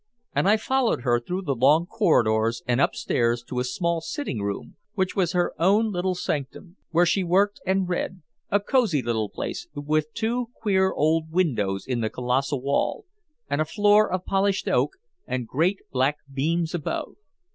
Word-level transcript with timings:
And 0.33 0.49
I 0.49 0.57
followed 0.57 1.01
her 1.01 1.19
through 1.19 1.43
the 1.43 1.53
long 1.53 1.85
corridors 1.85 2.63
and 2.67 2.81
upstairs 2.81 3.43
to 3.43 3.59
a 3.59 3.63
small 3.63 4.01
sitting 4.01 4.41
room 4.41 4.75
which 4.95 5.15
was 5.15 5.33
her 5.33 5.53
own 5.59 5.91
little 5.91 6.15
sanctum, 6.15 6.75
where 6.89 7.05
she 7.05 7.23
worked 7.23 7.61
and 7.67 7.87
read 7.87 8.23
a 8.49 8.59
cosy 8.59 9.03
little 9.03 9.29
place 9.29 9.67
with 9.75 10.11
two 10.15 10.49
queer 10.55 10.91
old 10.91 11.29
windows 11.31 11.85
in 11.85 12.01
the 12.01 12.09
colossal 12.09 12.63
wall, 12.63 13.05
and 13.47 13.61
a 13.61 13.65
floor 13.65 14.11
of 14.11 14.25
polished 14.25 14.67
oak, 14.67 14.93
and 15.27 15.45
great 15.47 15.77
black 15.91 16.17
beams 16.33 16.73
above. 16.73 17.13